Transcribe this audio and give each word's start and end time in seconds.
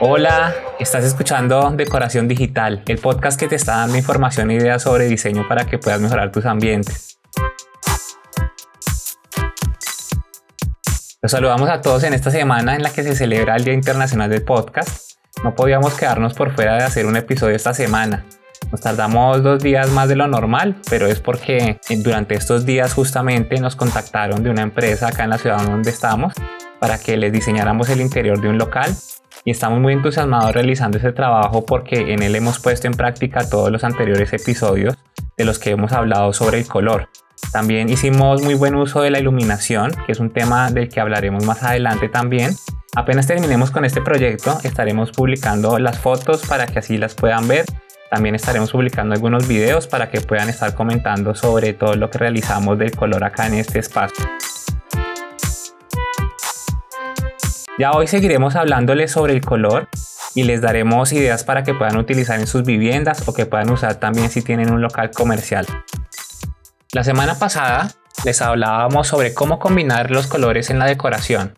Hola, 0.00 0.54
estás 0.78 1.02
escuchando 1.02 1.72
Decoración 1.72 2.28
Digital, 2.28 2.84
el 2.86 2.98
podcast 2.98 3.36
que 3.38 3.48
te 3.48 3.56
está 3.56 3.78
dando 3.78 3.96
información 3.96 4.48
e 4.52 4.54
ideas 4.54 4.82
sobre 4.82 5.06
diseño 5.06 5.48
para 5.48 5.66
que 5.66 5.76
puedas 5.76 6.00
mejorar 6.00 6.30
tus 6.30 6.46
ambientes. 6.46 7.18
Los 11.20 11.32
saludamos 11.32 11.68
a 11.68 11.80
todos 11.80 12.04
en 12.04 12.14
esta 12.14 12.30
semana 12.30 12.76
en 12.76 12.84
la 12.84 12.90
que 12.90 13.02
se 13.02 13.16
celebra 13.16 13.56
el 13.56 13.64
Día 13.64 13.74
Internacional 13.74 14.30
del 14.30 14.44
Podcast. 14.44 15.18
No 15.42 15.56
podíamos 15.56 15.94
quedarnos 15.94 16.34
por 16.34 16.54
fuera 16.54 16.76
de 16.76 16.84
hacer 16.84 17.04
un 17.04 17.16
episodio 17.16 17.56
esta 17.56 17.74
semana. 17.74 18.24
Nos 18.70 18.80
tardamos 18.80 19.42
dos 19.42 19.60
días 19.60 19.90
más 19.90 20.08
de 20.08 20.14
lo 20.14 20.28
normal, 20.28 20.76
pero 20.88 21.08
es 21.08 21.18
porque 21.18 21.80
durante 22.04 22.36
estos 22.36 22.64
días 22.64 22.94
justamente 22.94 23.58
nos 23.58 23.74
contactaron 23.74 24.44
de 24.44 24.50
una 24.50 24.62
empresa 24.62 25.08
acá 25.08 25.24
en 25.24 25.30
la 25.30 25.38
ciudad 25.38 25.60
donde 25.64 25.90
estamos 25.90 26.34
para 26.80 26.98
que 26.98 27.16
les 27.16 27.32
diseñáramos 27.32 27.88
el 27.88 28.00
interior 28.00 28.40
de 28.40 28.48
un 28.48 28.58
local 28.58 28.94
y 29.44 29.50
estamos 29.50 29.80
muy 29.80 29.92
entusiasmados 29.92 30.52
realizando 30.52 30.98
ese 30.98 31.12
trabajo 31.12 31.64
porque 31.64 32.12
en 32.12 32.22
él 32.22 32.34
hemos 32.34 32.58
puesto 32.58 32.86
en 32.86 32.94
práctica 32.94 33.48
todos 33.48 33.70
los 33.70 33.84
anteriores 33.84 34.32
episodios 34.32 34.96
de 35.36 35.44
los 35.44 35.58
que 35.58 35.70
hemos 35.70 35.92
hablado 35.92 36.32
sobre 36.32 36.58
el 36.58 36.66
color. 36.66 37.08
También 37.52 37.88
hicimos 37.88 38.42
muy 38.42 38.54
buen 38.54 38.74
uso 38.74 39.00
de 39.00 39.10
la 39.10 39.20
iluminación, 39.20 39.92
que 40.04 40.12
es 40.12 40.20
un 40.20 40.30
tema 40.30 40.70
del 40.70 40.88
que 40.88 41.00
hablaremos 41.00 41.44
más 41.44 41.62
adelante 41.62 42.08
también. 42.08 42.54
Apenas 42.94 43.26
terminemos 43.26 43.70
con 43.70 43.84
este 43.84 44.02
proyecto, 44.02 44.58
estaremos 44.64 45.12
publicando 45.12 45.78
las 45.78 45.98
fotos 45.98 46.44
para 46.46 46.66
que 46.66 46.80
así 46.80 46.98
las 46.98 47.14
puedan 47.14 47.48
ver. 47.48 47.64
También 48.10 48.34
estaremos 48.34 48.72
publicando 48.72 49.14
algunos 49.14 49.46
videos 49.46 49.86
para 49.86 50.10
que 50.10 50.20
puedan 50.20 50.48
estar 50.48 50.74
comentando 50.74 51.34
sobre 51.34 51.74
todo 51.74 51.94
lo 51.94 52.10
que 52.10 52.18
realizamos 52.18 52.78
del 52.78 52.94
color 52.96 53.22
acá 53.24 53.46
en 53.46 53.54
este 53.54 53.78
espacio. 53.78 54.26
Ya 57.78 57.92
hoy 57.92 58.08
seguiremos 58.08 58.56
hablándoles 58.56 59.12
sobre 59.12 59.32
el 59.34 59.40
color 59.40 59.88
y 60.34 60.42
les 60.42 60.60
daremos 60.60 61.12
ideas 61.12 61.44
para 61.44 61.62
que 61.62 61.74
puedan 61.74 61.96
utilizar 61.96 62.40
en 62.40 62.48
sus 62.48 62.64
viviendas 62.64 63.28
o 63.28 63.32
que 63.32 63.46
puedan 63.46 63.70
usar 63.70 64.00
también 64.00 64.30
si 64.30 64.42
tienen 64.42 64.72
un 64.72 64.82
local 64.82 65.12
comercial. 65.12 65.64
La 66.92 67.04
semana 67.04 67.38
pasada 67.38 67.92
les 68.24 68.42
hablábamos 68.42 69.06
sobre 69.06 69.32
cómo 69.32 69.60
combinar 69.60 70.10
los 70.10 70.26
colores 70.26 70.70
en 70.70 70.80
la 70.80 70.86
decoración 70.86 71.56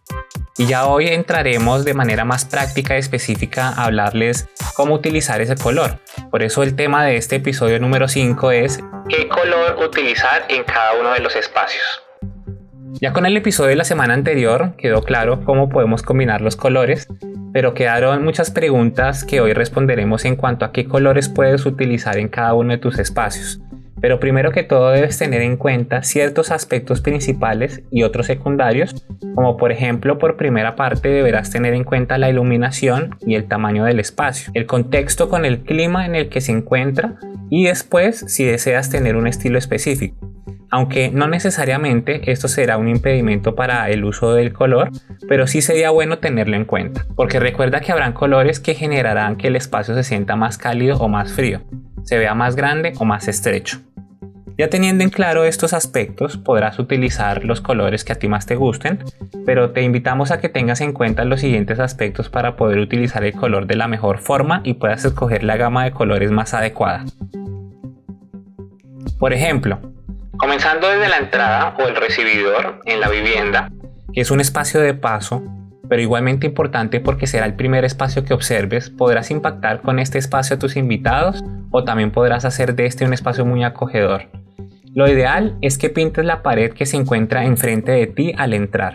y 0.59 0.67
ya 0.67 0.87
hoy 0.87 1.09
entraremos 1.09 1.87
de 1.87 1.95
manera 1.95 2.27
más 2.27 2.45
práctica 2.45 2.97
y 2.97 2.99
específica 2.99 3.69
a 3.71 3.87
hablarles 3.87 4.47
cómo 4.75 4.93
utilizar 4.93 5.41
ese 5.41 5.57
color. 5.57 6.01
Por 6.31 6.43
eso 6.43 6.63
el 6.63 6.77
tema 6.77 7.03
de 7.03 7.17
este 7.17 7.37
episodio 7.37 7.81
número 7.81 8.09
5 8.09 8.51
es 8.51 8.79
qué 9.09 9.27
color 9.27 9.83
utilizar 9.83 10.45
en 10.51 10.65
cada 10.65 11.01
uno 11.01 11.13
de 11.13 11.21
los 11.21 11.35
espacios. 11.35 12.10
Ya 12.99 13.13
con 13.13 13.25
el 13.25 13.37
episodio 13.37 13.71
de 13.71 13.77
la 13.77 13.85
semana 13.85 14.15
anterior 14.15 14.75
quedó 14.77 15.03
claro 15.03 15.45
cómo 15.45 15.69
podemos 15.69 16.03
combinar 16.03 16.41
los 16.41 16.57
colores, 16.57 17.09
pero 17.53 17.73
quedaron 17.73 18.25
muchas 18.25 18.51
preguntas 18.51 19.25
que 19.25 19.41
hoy 19.41 19.53
responderemos 19.53 20.25
en 20.25 20.37
cuanto 20.37 20.65
a 20.65 20.73
qué 20.73 20.87
colores 20.87 21.29
puedes 21.29 21.65
utilizar 21.67 22.19
en 22.19 22.29
cada 22.29 22.55
uno 22.55 22.73
de 22.73 22.79
tus 22.79 22.99
espacios. 22.99 23.61
Pero 24.01 24.19
primero 24.19 24.51
que 24.51 24.63
todo 24.63 24.91
debes 24.91 25.19
tener 25.19 25.43
en 25.43 25.57
cuenta 25.57 26.03
ciertos 26.03 26.51
aspectos 26.51 27.01
principales 27.01 27.83
y 27.91 28.03
otros 28.03 28.27
secundarios, 28.27 29.07
como 29.35 29.57
por 29.57 29.73
ejemplo 29.73 30.19
por 30.19 30.37
primera 30.37 30.75
parte 30.75 31.11
deberás 31.11 31.51
tener 31.51 31.75
en 31.75 31.85
cuenta 31.85 32.19
la 32.19 32.31
iluminación 32.31 33.17
y 33.27 33.35
el 33.35 33.47
tamaño 33.47 33.85
del 33.85 34.01
espacio, 34.01 34.51
el 34.55 34.67
contexto 34.67 35.29
con 35.29 35.45
el 35.45 35.61
clima 35.61 36.07
en 36.07 36.15
el 36.15 36.29
que 36.29 36.41
se 36.41 36.53
encuentra 36.53 37.17
y 37.51 37.65
después 37.65 38.25
si 38.29 38.45
deseas 38.45 38.91
tener 38.91 39.17
un 39.17 39.27
estilo 39.27 39.59
específico 39.59 40.31
aunque 40.71 41.11
no 41.11 41.29
necesariamente 41.29 42.31
esto 42.31 42.49
será 42.49 42.79
un 42.79 42.89
impedimento 42.89 43.55
para 43.55 43.91
el 43.91 44.05
uso 44.05 44.35
del 44.35 44.53
color, 44.53 44.91
pero 45.29 45.47
sí 45.47 45.63
sería 45.63 45.91
bueno 45.91 46.19
tenerlo 46.19 46.57
en 46.57 46.65
cuenta, 46.65 47.07
porque 47.17 47.41
recuerda 47.41 47.81
que 47.81 47.93
habrán 47.93 48.13
colores 48.13 48.61
que 48.61 48.75
generarán 48.75 49.37
que 49.37 49.49
el 49.49 49.57
espacio 49.57 49.95
se 49.95 50.05
sienta 50.05 50.37
más 50.37 50.59
cálido 50.59 50.97
o 50.99 51.09
más 51.09 51.33
frío, 51.33 51.63
se 52.05 52.19
vea 52.19 52.35
más 52.35 52.57
grande 52.57 52.93
o 52.99 53.05
más 53.05 53.29
estrecho. 53.29 53.81
Ya 54.61 54.69
teniendo 54.69 55.03
en 55.03 55.09
claro 55.09 55.45
estos 55.45 55.73
aspectos, 55.73 56.37
podrás 56.37 56.79
utilizar 56.79 57.47
los 57.47 57.63
colores 57.63 58.05
que 58.05 58.13
a 58.13 58.17
ti 58.17 58.29
más 58.29 58.45
te 58.45 58.57
gusten, 58.57 58.99
pero 59.47 59.71
te 59.71 59.81
invitamos 59.81 60.31
a 60.31 60.39
que 60.39 60.51
tengas 60.51 60.83
en 60.83 60.93
cuenta 60.93 61.25
los 61.25 61.41
siguientes 61.41 61.81
aspectos 61.81 62.29
para 62.29 62.57
poder 62.57 62.79
utilizar 62.79 63.25
el 63.25 63.33
color 63.33 63.67
de 63.67 63.77
la 63.77 63.89
mejor 63.89 64.19
forma 64.19 64.61
y 64.63 64.75
puedas 64.75 65.07
escoger 65.07 65.45
la 65.45 65.57
gama 65.57 65.85
de 65.85 65.93
colores 65.93 66.31
más 66.31 66.53
adecuada. 66.53 67.07
Por 69.19 69.33
ejemplo, 69.33 69.81
Comenzando 70.41 70.89
desde 70.89 71.11
la 71.11 71.19
entrada 71.19 71.77
o 71.79 71.87
el 71.87 71.95
recibidor 71.95 72.81
en 72.87 72.99
la 72.99 73.11
vivienda, 73.11 73.71
que 74.15 74.23
es 74.23 74.31
un 74.31 74.41
espacio 74.41 74.81
de 74.81 74.95
paso, 74.95 75.43
pero 75.87 76.01
igualmente 76.01 76.47
importante 76.47 76.99
porque 76.99 77.27
será 77.27 77.45
el 77.45 77.57
primer 77.57 77.85
espacio 77.85 78.25
que 78.25 78.33
observes, 78.33 78.89
podrás 78.89 79.31
impactar 79.31 79.83
con 79.83 79.99
este 79.99 80.17
espacio 80.17 80.57
a 80.57 80.59
tus 80.59 80.77
invitados 80.77 81.45
o 81.71 81.85
también 81.85 82.11
podrás 82.11 82.47
hacer 82.47 82.75
de 82.75 82.87
este 82.87 83.05
un 83.05 83.13
espacio 83.13 83.45
muy 83.45 83.65
acogedor. 83.65 84.31
Lo 84.95 85.09
ideal 85.09 85.59
es 85.61 85.77
que 85.77 85.91
pintes 85.91 86.25
la 86.25 86.43
pared 86.43 86.73
que 86.73 86.87
se 86.87 86.97
encuentra 86.97 87.45
enfrente 87.45 87.93
de 87.93 88.07
ti 88.07 88.33
al 88.39 88.55
entrar. 88.55 88.95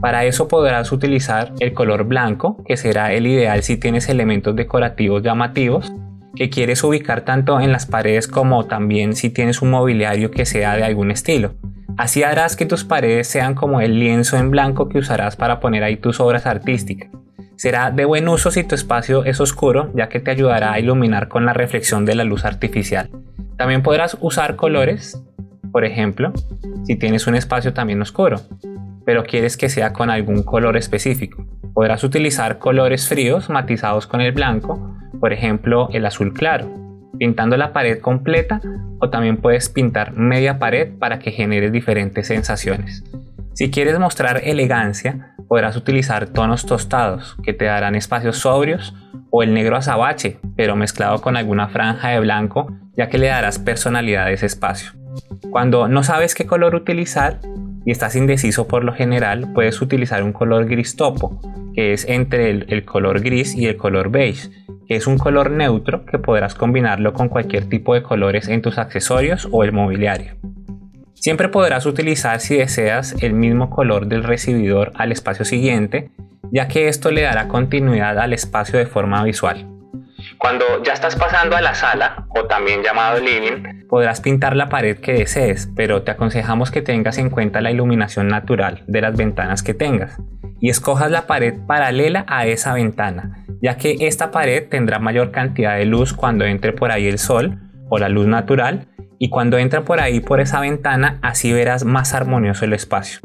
Para 0.00 0.24
eso 0.24 0.48
podrás 0.48 0.90
utilizar 0.90 1.52
el 1.60 1.72
color 1.72 2.02
blanco, 2.04 2.62
que 2.66 2.76
será 2.76 3.12
el 3.12 3.28
ideal 3.28 3.62
si 3.62 3.76
tienes 3.76 4.08
elementos 4.08 4.56
decorativos 4.56 5.22
llamativos, 5.22 5.92
que 6.34 6.50
quieres 6.50 6.82
ubicar 6.84 7.22
tanto 7.22 7.60
en 7.60 7.72
las 7.72 7.86
paredes 7.86 8.28
como 8.28 8.66
también 8.66 9.14
si 9.14 9.30
tienes 9.30 9.62
un 9.62 9.70
mobiliario 9.70 10.30
que 10.30 10.46
sea 10.46 10.76
de 10.76 10.84
algún 10.84 11.10
estilo. 11.10 11.54
Así 11.96 12.22
harás 12.22 12.56
que 12.56 12.66
tus 12.66 12.84
paredes 12.84 13.28
sean 13.28 13.54
como 13.54 13.80
el 13.80 13.98
lienzo 13.98 14.36
en 14.36 14.50
blanco 14.50 14.88
que 14.88 14.98
usarás 14.98 15.36
para 15.36 15.60
poner 15.60 15.82
ahí 15.82 15.96
tus 15.96 16.20
obras 16.20 16.46
artísticas. 16.46 17.10
Será 17.56 17.90
de 17.90 18.06
buen 18.06 18.26
uso 18.26 18.50
si 18.50 18.64
tu 18.64 18.74
espacio 18.74 19.24
es 19.24 19.38
oscuro, 19.38 19.92
ya 19.94 20.08
que 20.08 20.20
te 20.20 20.30
ayudará 20.30 20.72
a 20.72 20.80
iluminar 20.80 21.28
con 21.28 21.44
la 21.44 21.52
reflexión 21.52 22.06
de 22.06 22.14
la 22.14 22.24
luz 22.24 22.46
artificial. 22.46 23.10
También 23.58 23.82
podrás 23.82 24.16
usar 24.20 24.56
colores, 24.56 25.22
por 25.70 25.84
ejemplo, 25.84 26.32
si 26.84 26.96
tienes 26.96 27.26
un 27.26 27.34
espacio 27.34 27.74
también 27.74 28.00
oscuro, 28.00 28.40
pero 29.04 29.24
quieres 29.24 29.58
que 29.58 29.68
sea 29.68 29.92
con 29.92 30.08
algún 30.08 30.42
color 30.42 30.78
específico. 30.78 31.44
Podrás 31.74 32.02
utilizar 32.02 32.58
colores 32.58 33.06
fríos 33.06 33.50
matizados 33.50 34.06
con 34.06 34.22
el 34.22 34.32
blanco 34.32 34.96
por 35.20 35.32
ejemplo 35.32 35.88
el 35.92 36.06
azul 36.06 36.32
claro, 36.32 36.68
pintando 37.18 37.56
la 37.56 37.72
pared 37.72 38.00
completa 38.00 38.60
o 38.98 39.10
también 39.10 39.36
puedes 39.36 39.68
pintar 39.68 40.12
media 40.12 40.58
pared 40.58 40.90
para 40.98 41.18
que 41.18 41.30
genere 41.30 41.70
diferentes 41.70 42.26
sensaciones. 42.26 43.04
Si 43.52 43.70
quieres 43.70 43.98
mostrar 43.98 44.40
elegancia, 44.44 45.34
podrás 45.46 45.76
utilizar 45.76 46.28
tonos 46.28 46.64
tostados 46.64 47.36
que 47.42 47.52
te 47.52 47.66
darán 47.66 47.94
espacios 47.94 48.38
sobrios 48.38 48.94
o 49.30 49.42
el 49.42 49.52
negro 49.52 49.76
azabache, 49.76 50.38
pero 50.56 50.76
mezclado 50.76 51.20
con 51.20 51.36
alguna 51.36 51.68
franja 51.68 52.08
de 52.08 52.20
blanco, 52.20 52.72
ya 52.96 53.08
que 53.08 53.18
le 53.18 53.26
darás 53.26 53.58
personalidad 53.58 54.26
a 54.26 54.30
ese 54.30 54.46
espacio. 54.46 54.92
Cuando 55.50 55.88
no 55.88 56.02
sabes 56.02 56.34
qué 56.34 56.46
color 56.46 56.74
utilizar 56.74 57.40
y 57.90 57.92
estás 57.92 58.14
indeciso 58.14 58.68
por 58.68 58.84
lo 58.84 58.92
general, 58.92 59.52
puedes 59.52 59.82
utilizar 59.82 60.22
un 60.22 60.32
color 60.32 60.66
gris 60.66 60.94
topo, 60.94 61.40
que 61.74 61.92
es 61.92 62.04
entre 62.08 62.48
el, 62.48 62.66
el 62.68 62.84
color 62.84 63.20
gris 63.20 63.56
y 63.56 63.66
el 63.66 63.76
color 63.76 64.12
beige, 64.12 64.48
es 64.86 65.08
un 65.08 65.18
color 65.18 65.50
neutro 65.50 66.06
que 66.06 66.20
podrás 66.20 66.54
combinarlo 66.54 67.12
con 67.14 67.28
cualquier 67.28 67.68
tipo 67.68 67.94
de 67.94 68.04
colores 68.04 68.46
en 68.46 68.62
tus 68.62 68.78
accesorios 68.78 69.48
o 69.50 69.64
el 69.64 69.72
mobiliario. 69.72 70.36
Siempre 71.14 71.48
podrás 71.48 71.84
utilizar 71.84 72.38
si 72.38 72.58
deseas 72.58 73.20
el 73.24 73.32
mismo 73.32 73.70
color 73.70 74.06
del 74.06 74.22
recibidor 74.22 74.92
al 74.94 75.10
espacio 75.10 75.44
siguiente, 75.44 76.12
ya 76.52 76.68
que 76.68 76.86
esto 76.86 77.10
le 77.10 77.22
dará 77.22 77.48
continuidad 77.48 78.20
al 78.20 78.32
espacio 78.32 78.78
de 78.78 78.86
forma 78.86 79.24
visual. 79.24 79.66
Cuando 80.40 80.82
ya 80.82 80.94
estás 80.94 81.16
pasando 81.16 81.54
a 81.54 81.60
la 81.60 81.74
sala, 81.74 82.24
o 82.30 82.46
también 82.46 82.82
llamado 82.82 83.20
living, 83.20 83.86
podrás 83.90 84.22
pintar 84.22 84.56
la 84.56 84.70
pared 84.70 84.98
que 84.98 85.12
desees, 85.12 85.68
pero 85.76 86.02
te 86.02 86.12
aconsejamos 86.12 86.70
que 86.70 86.80
tengas 86.80 87.18
en 87.18 87.28
cuenta 87.28 87.60
la 87.60 87.70
iluminación 87.70 88.28
natural 88.28 88.82
de 88.86 89.02
las 89.02 89.14
ventanas 89.14 89.62
que 89.62 89.74
tengas 89.74 90.16
y 90.58 90.70
escojas 90.70 91.10
la 91.10 91.26
pared 91.26 91.54
paralela 91.66 92.24
a 92.26 92.46
esa 92.46 92.72
ventana, 92.72 93.44
ya 93.60 93.76
que 93.76 93.96
esta 94.00 94.30
pared 94.30 94.66
tendrá 94.66 94.98
mayor 94.98 95.30
cantidad 95.30 95.76
de 95.76 95.84
luz 95.84 96.14
cuando 96.14 96.46
entre 96.46 96.72
por 96.72 96.90
ahí 96.90 97.06
el 97.06 97.18
sol 97.18 97.58
o 97.90 97.98
la 97.98 98.08
luz 98.08 98.26
natural 98.26 98.88
y 99.18 99.28
cuando 99.28 99.58
entra 99.58 99.82
por 99.84 100.00
ahí 100.00 100.20
por 100.20 100.40
esa 100.40 100.60
ventana 100.60 101.18
así 101.20 101.52
verás 101.52 101.84
más 101.84 102.14
armonioso 102.14 102.64
el 102.64 102.72
espacio. 102.72 103.20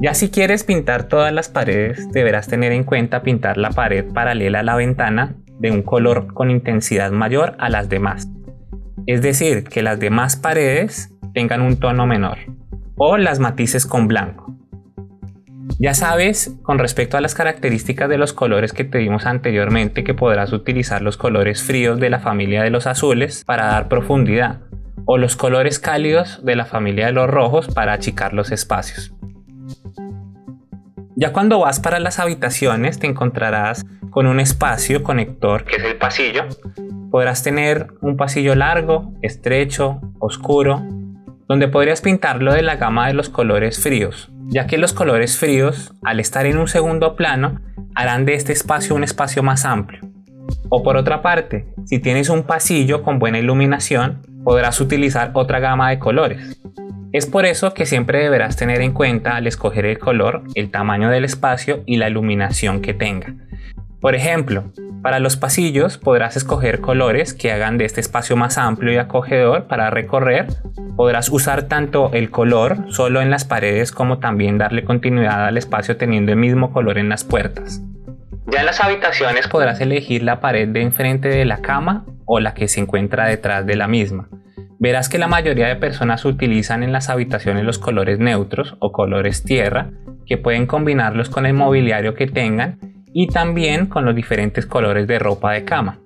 Ya 0.00 0.14
si 0.14 0.30
quieres 0.30 0.62
pintar 0.62 1.08
todas 1.08 1.32
las 1.32 1.48
paredes 1.48 2.08
deberás 2.12 2.46
tener 2.46 2.70
en 2.70 2.84
cuenta 2.84 3.22
pintar 3.22 3.56
la 3.56 3.70
pared 3.70 4.04
paralela 4.12 4.60
a 4.60 4.62
la 4.62 4.76
ventana 4.76 5.34
de 5.58 5.70
un 5.70 5.82
color 5.82 6.32
con 6.32 6.50
intensidad 6.50 7.10
mayor 7.10 7.56
a 7.58 7.68
las 7.70 7.88
demás. 7.88 8.28
Es 9.06 9.22
decir, 9.22 9.64
que 9.64 9.82
las 9.82 10.00
demás 10.00 10.36
paredes 10.36 11.12
tengan 11.34 11.60
un 11.60 11.78
tono 11.78 12.06
menor 12.06 12.38
o 12.96 13.16
las 13.16 13.38
matices 13.38 13.86
con 13.86 14.08
blanco. 14.08 14.54
Ya 15.78 15.94
sabes, 15.94 16.56
con 16.62 16.78
respecto 16.78 17.16
a 17.16 17.20
las 17.20 17.34
características 17.34 18.08
de 18.08 18.18
los 18.18 18.32
colores 18.32 18.72
que 18.72 18.84
te 18.84 18.98
dimos 18.98 19.26
anteriormente, 19.26 20.04
que 20.04 20.14
podrás 20.14 20.52
utilizar 20.52 21.02
los 21.02 21.16
colores 21.16 21.62
fríos 21.62 21.98
de 21.98 22.10
la 22.10 22.20
familia 22.20 22.62
de 22.62 22.70
los 22.70 22.86
azules 22.86 23.44
para 23.44 23.66
dar 23.66 23.88
profundidad, 23.88 24.60
o 25.06 25.18
los 25.18 25.36
colores 25.36 25.78
cálidos 25.78 26.44
de 26.44 26.56
la 26.56 26.64
familia 26.64 27.06
de 27.06 27.12
los 27.12 27.28
rojos 27.28 27.66
para 27.74 27.92
achicar 27.92 28.32
los 28.34 28.52
espacios. 28.52 29.12
Ya 31.16 31.32
cuando 31.32 31.60
vas 31.60 31.80
para 31.80 32.00
las 32.00 32.18
habitaciones 32.18 32.98
te 32.98 33.06
encontrarás 33.06 33.84
con 34.14 34.28
un 34.28 34.38
espacio 34.38 35.02
conector 35.02 35.64
que 35.64 35.74
es 35.74 35.82
el 35.82 35.96
pasillo. 35.96 36.44
Podrás 37.10 37.42
tener 37.42 37.88
un 38.00 38.16
pasillo 38.16 38.54
largo, 38.54 39.12
estrecho, 39.22 40.00
oscuro, 40.20 40.84
donde 41.48 41.66
podrías 41.66 42.00
pintarlo 42.00 42.54
de 42.54 42.62
la 42.62 42.76
gama 42.76 43.08
de 43.08 43.14
los 43.14 43.28
colores 43.28 43.82
fríos, 43.82 44.30
ya 44.46 44.68
que 44.68 44.78
los 44.78 44.92
colores 44.92 45.36
fríos, 45.36 45.92
al 46.04 46.20
estar 46.20 46.46
en 46.46 46.58
un 46.58 46.68
segundo 46.68 47.16
plano, 47.16 47.60
harán 47.96 48.24
de 48.24 48.34
este 48.34 48.52
espacio 48.52 48.94
un 48.94 49.02
espacio 49.02 49.42
más 49.42 49.64
amplio. 49.64 50.02
O 50.68 50.84
por 50.84 50.96
otra 50.96 51.20
parte, 51.20 51.66
si 51.84 51.98
tienes 51.98 52.28
un 52.28 52.44
pasillo 52.44 53.02
con 53.02 53.18
buena 53.18 53.40
iluminación, 53.40 54.22
podrás 54.44 54.80
utilizar 54.80 55.32
otra 55.34 55.58
gama 55.58 55.90
de 55.90 55.98
colores. 55.98 56.62
Es 57.12 57.26
por 57.26 57.46
eso 57.46 57.74
que 57.74 57.84
siempre 57.84 58.22
deberás 58.22 58.54
tener 58.56 58.80
en 58.80 58.92
cuenta 58.92 59.34
al 59.34 59.48
escoger 59.48 59.86
el 59.86 59.98
color, 59.98 60.44
el 60.54 60.70
tamaño 60.70 61.10
del 61.10 61.24
espacio 61.24 61.82
y 61.84 61.96
la 61.96 62.08
iluminación 62.08 62.80
que 62.80 62.94
tenga. 62.94 63.34
Por 64.04 64.14
ejemplo, 64.14 64.64
para 65.02 65.18
los 65.18 65.38
pasillos 65.38 65.96
podrás 65.96 66.36
escoger 66.36 66.82
colores 66.82 67.32
que 67.32 67.52
hagan 67.52 67.78
de 67.78 67.86
este 67.86 68.02
espacio 68.02 68.36
más 68.36 68.58
amplio 68.58 68.92
y 68.92 68.98
acogedor 68.98 69.66
para 69.66 69.88
recorrer. 69.88 70.46
Podrás 70.94 71.30
usar 71.30 71.68
tanto 71.68 72.10
el 72.12 72.30
color 72.30 72.84
solo 72.90 73.22
en 73.22 73.30
las 73.30 73.46
paredes 73.46 73.92
como 73.92 74.18
también 74.18 74.58
darle 74.58 74.84
continuidad 74.84 75.46
al 75.46 75.56
espacio 75.56 75.96
teniendo 75.96 76.32
el 76.32 76.38
mismo 76.38 76.70
color 76.70 76.98
en 76.98 77.08
las 77.08 77.24
puertas. 77.24 77.80
Ya 78.52 78.60
en 78.60 78.66
las 78.66 78.84
habitaciones 78.84 79.48
podrás 79.48 79.80
elegir 79.80 80.22
la 80.22 80.38
pared 80.38 80.68
de 80.68 80.82
enfrente 80.82 81.28
de 81.28 81.46
la 81.46 81.62
cama 81.62 82.04
o 82.26 82.40
la 82.40 82.52
que 82.52 82.68
se 82.68 82.80
encuentra 82.80 83.24
detrás 83.24 83.64
de 83.64 83.76
la 83.76 83.88
misma. 83.88 84.28
Verás 84.78 85.08
que 85.08 85.16
la 85.16 85.28
mayoría 85.28 85.68
de 85.68 85.76
personas 85.76 86.26
utilizan 86.26 86.82
en 86.82 86.92
las 86.92 87.08
habitaciones 87.08 87.64
los 87.64 87.78
colores 87.78 88.18
neutros 88.18 88.76
o 88.80 88.92
colores 88.92 89.44
tierra, 89.44 89.92
que 90.26 90.36
pueden 90.36 90.66
combinarlos 90.66 91.30
con 91.30 91.46
el 91.46 91.54
mobiliario 91.54 92.14
que 92.14 92.26
tengan 92.26 92.92
y 93.14 93.28
también 93.28 93.86
con 93.86 94.04
los 94.04 94.14
diferentes 94.14 94.66
colores 94.66 95.06
de 95.06 95.20
ropa 95.20 95.52
de 95.52 95.64
cama. 95.64 96.00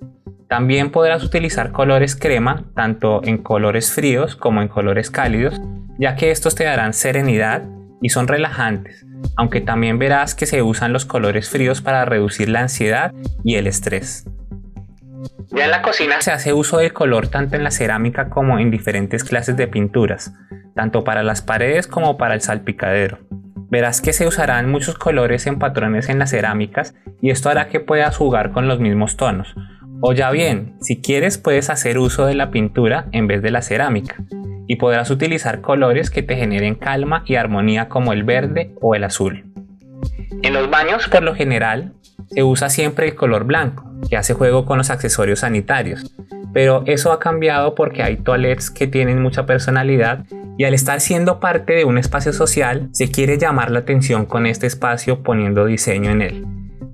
También 0.46 0.90
podrás 0.90 1.24
utilizar 1.24 1.72
colores 1.72 2.14
crema 2.14 2.64
tanto 2.74 3.22
en 3.24 3.38
colores 3.38 3.90
fríos 3.90 4.36
como 4.36 4.62
en 4.62 4.68
colores 4.68 5.10
cálidos, 5.10 5.60
ya 5.98 6.14
que 6.14 6.30
estos 6.30 6.54
te 6.54 6.64
darán 6.64 6.92
serenidad 6.92 7.64
y 8.02 8.10
son 8.10 8.28
relajantes, 8.28 9.06
aunque 9.36 9.60
también 9.60 9.98
verás 9.98 10.34
que 10.34 10.46
se 10.46 10.62
usan 10.62 10.92
los 10.92 11.06
colores 11.06 11.48
fríos 11.48 11.80
para 11.80 12.04
reducir 12.04 12.50
la 12.50 12.60
ansiedad 12.60 13.12
y 13.42 13.56
el 13.56 13.66
estrés. 13.66 14.26
Ya 15.50 15.64
en 15.64 15.70
la 15.70 15.82
cocina 15.82 16.20
se 16.20 16.30
hace 16.30 16.52
uso 16.52 16.78
del 16.78 16.92
color 16.92 17.28
tanto 17.28 17.56
en 17.56 17.64
la 17.64 17.70
cerámica 17.70 18.28
como 18.28 18.58
en 18.58 18.70
diferentes 18.70 19.24
clases 19.24 19.56
de 19.56 19.66
pinturas, 19.66 20.34
tanto 20.74 21.04
para 21.04 21.22
las 21.22 21.40
paredes 21.40 21.86
como 21.86 22.18
para 22.18 22.34
el 22.34 22.42
salpicadero. 22.42 23.18
Verás 23.70 24.00
que 24.00 24.12
se 24.12 24.26
usarán 24.26 24.70
muchos 24.70 24.96
colores 24.96 25.46
en 25.46 25.58
patrones 25.58 26.08
en 26.08 26.18
las 26.18 26.30
cerámicas 26.30 26.94
y 27.20 27.30
esto 27.30 27.50
hará 27.50 27.68
que 27.68 27.80
puedas 27.80 28.16
jugar 28.16 28.52
con 28.52 28.66
los 28.66 28.80
mismos 28.80 29.16
tonos. 29.16 29.54
O 30.00 30.12
ya 30.12 30.30
bien, 30.30 30.76
si 30.80 31.00
quieres 31.00 31.38
puedes 31.38 31.70
hacer 31.70 31.98
uso 31.98 32.26
de 32.26 32.34
la 32.34 32.50
pintura 32.50 33.06
en 33.12 33.26
vez 33.26 33.42
de 33.42 33.50
la 33.50 33.62
cerámica 33.62 34.16
y 34.66 34.76
podrás 34.76 35.10
utilizar 35.10 35.60
colores 35.60 36.10
que 36.10 36.22
te 36.22 36.36
generen 36.36 36.76
calma 36.76 37.24
y 37.26 37.34
armonía 37.34 37.88
como 37.88 38.12
el 38.12 38.22
verde 38.22 38.74
o 38.80 38.94
el 38.94 39.04
azul. 39.04 39.44
En 40.42 40.54
los 40.54 40.70
baños, 40.70 41.08
por 41.08 41.22
lo 41.22 41.34
general, 41.34 41.94
se 42.30 42.42
usa 42.42 42.68
siempre 42.68 43.08
el 43.08 43.14
color 43.14 43.44
blanco, 43.44 43.90
que 44.08 44.16
hace 44.16 44.34
juego 44.34 44.66
con 44.66 44.78
los 44.78 44.90
accesorios 44.90 45.40
sanitarios, 45.40 46.14
pero 46.52 46.82
eso 46.86 47.12
ha 47.12 47.18
cambiado 47.18 47.74
porque 47.74 48.02
hay 48.02 48.16
toilets 48.16 48.70
que 48.70 48.86
tienen 48.86 49.22
mucha 49.22 49.46
personalidad 49.46 50.24
y 50.58 50.64
al 50.64 50.74
estar 50.74 51.00
siendo 51.00 51.38
parte 51.38 51.72
de 51.72 51.84
un 51.84 51.98
espacio 51.98 52.32
social, 52.32 52.88
se 52.90 53.12
quiere 53.12 53.38
llamar 53.38 53.70
la 53.70 53.78
atención 53.78 54.26
con 54.26 54.44
este 54.44 54.66
espacio 54.66 55.22
poniendo 55.22 55.64
diseño 55.64 56.10
en 56.10 56.20
él. 56.20 56.46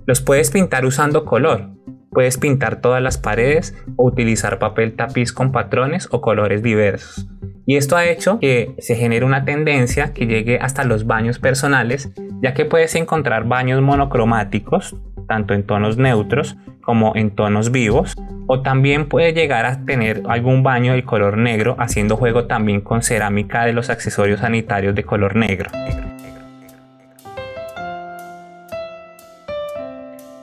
Los 0.07 0.21
puedes 0.21 0.51
pintar 0.51 0.85
usando 0.85 1.25
color, 1.25 1.71
puedes 2.11 2.37
pintar 2.37 2.83
todas 2.83 3.03
las 3.03 3.17
paredes 3.17 3.75
o 3.97 4.07
utilizar 4.07 4.59
papel 4.59 4.97
tapiz 4.97 5.33
con 5.33 5.51
patrones 5.51 6.09
o 6.11 6.21
colores 6.21 6.63
diversos. 6.63 7.27
Y 7.67 7.77
esto 7.77 7.97
ha 7.97 8.05
hecho 8.05 8.39
que 8.39 8.75
se 8.79 8.97
genere 8.97 9.25
una 9.25 9.47
tendencia 9.47 10.13
que 10.13 10.27
llegue 10.27 10.59
hasta 10.61 10.85
los 10.85 11.07
baños 11.07 11.39
personales, 11.39 12.13
ya 12.43 12.53
que 12.53 12.67
puedes 12.67 12.95
encontrar 12.95 13.45
baños 13.45 13.81
monocromáticos, 13.81 14.95
tanto 15.27 15.55
en 15.55 15.65
tonos 15.65 15.97
neutros 15.97 16.57
como 16.83 17.17
en 17.17 17.31
tonos 17.31 17.71
vivos, 17.71 18.15
o 18.47 18.61
también 18.61 19.09
puede 19.09 19.33
llegar 19.33 19.65
a 19.67 19.85
tener 19.85 20.23
algún 20.29 20.63
baño 20.63 20.93
de 20.93 21.05
color 21.05 21.39
negro, 21.39 21.77
haciendo 21.79 22.17
juego 22.17 22.47
también 22.47 22.81
con 22.81 23.03
cerámica 23.03 23.65
de 23.65 23.73
los 23.73 23.91
accesorios 23.91 24.41
sanitarios 24.41 24.95
de 24.95 25.05
color 25.05 25.35
negro. 25.35 25.71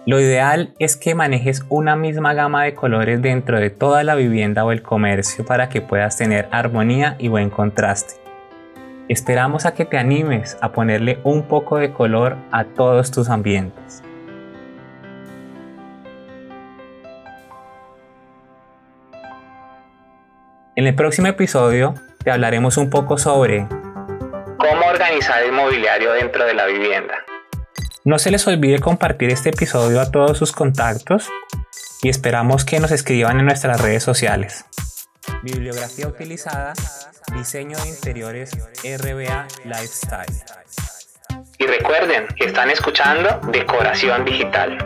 Lo 0.08 0.20
ideal 0.20 0.74
es 0.80 0.98
que 0.98 1.14
manejes 1.14 1.64
una 1.70 1.96
misma 1.96 2.34
gama 2.34 2.64
de 2.64 2.74
colores 2.74 3.22
dentro 3.22 3.60
de 3.60 3.70
toda 3.70 4.04
la 4.04 4.16
vivienda 4.16 4.66
o 4.66 4.72
el 4.72 4.82
comercio 4.82 5.46
para 5.46 5.70
que 5.70 5.82
puedas 5.82 6.18
tener 6.18 6.50
armonía 6.52 7.16
y 7.20 7.28
buen 7.28 7.52
contraste. 7.52 8.16
Esperamos 9.10 9.68
a 9.68 9.76
que 9.76 9.86
te 9.86 10.00
animes 10.00 10.58
a 10.60 10.72
ponerle 10.72 11.20
un 11.24 11.44
poco 11.44 11.78
de 11.78 11.92
color 11.92 12.38
a 12.52 12.64
todos 12.64 13.12
tus 13.12 13.30
ambientes. 13.30 14.02
En 20.74 20.88
el 20.88 20.96
próximo 20.96 21.28
episodio 21.28 21.96
te 22.24 22.32
hablaremos 22.32 22.78
un 22.78 22.90
poco 22.90 23.18
sobre 23.18 23.68
cómo 24.58 24.86
organizar 24.88 25.44
el 25.44 25.52
mobiliario 25.52 26.14
dentro 26.14 26.46
de 26.46 26.54
la 26.54 26.66
vivienda. 26.66 27.16
No 28.06 28.18
se 28.18 28.32
les 28.32 28.48
olvide 28.48 28.80
compartir 28.80 29.32
este 29.32 29.50
episodio 29.50 30.00
a 30.00 30.12
todos 30.12 30.38
sus 30.38 30.54
contactos 30.54 31.30
y 32.02 32.08
esperamos 32.08 32.64
que 32.64 32.80
nos 32.80 32.92
escriban 32.92 33.38
en 33.40 33.48
nuestras 33.48 33.82
redes 33.82 34.04
sociales. 34.04 34.66
Bibliografía 35.44 36.08
utilizada, 36.08 36.72
diseño 37.34 37.78
de 37.78 37.90
interiores 37.90 38.52
RBA 38.82 39.48
Lifestyle. 39.66 40.44
Y 41.58 41.68
recuerden 41.68 42.28
que 42.38 42.46
están 42.46 42.70
escuchando 42.70 43.42
Decoración 43.52 44.24
Digital. 44.24 44.78